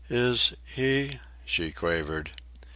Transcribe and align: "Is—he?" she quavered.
"Is—he?" 0.09 1.19
she 1.45 1.71
quavered. 1.71 2.31